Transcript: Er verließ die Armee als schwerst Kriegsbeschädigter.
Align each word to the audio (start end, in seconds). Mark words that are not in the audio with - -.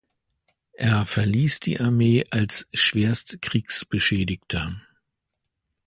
Er 0.79 1.05
verließ 1.05 1.59
die 1.59 1.79
Armee 1.79 2.25
als 2.31 2.67
schwerst 2.73 3.37
Kriegsbeschädigter. 3.43 4.81